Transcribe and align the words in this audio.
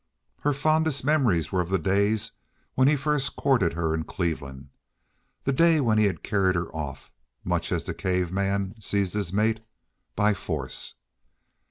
Her 0.39 0.51
fondest 0.53 1.03
memories 1.05 1.51
were 1.51 1.61
of 1.61 1.69
the 1.69 1.77
days 1.77 2.31
when 2.73 2.87
he 2.87 2.95
first 2.95 3.35
courted 3.35 3.73
her 3.73 3.93
in 3.93 4.03
Cleveland—the 4.03 5.53
days 5.53 5.81
when 5.81 5.99
he 5.99 6.05
had 6.05 6.23
carried 6.23 6.55
her 6.55 6.69
off, 6.75 7.11
much 7.43 7.71
as 7.71 7.83
the 7.83 7.93
cave 7.93 8.31
man 8.31 8.73
seized 8.79 9.13
his 9.13 9.31
mate—by 9.31 10.33
force. 10.33 10.95